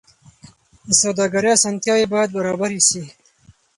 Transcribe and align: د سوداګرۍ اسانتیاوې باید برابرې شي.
د 0.87 0.89
سوداګرۍ 1.01 1.49
اسانتیاوې 1.53 2.05
باید 2.13 2.29
برابرې 2.37 2.79
شي. 2.87 3.03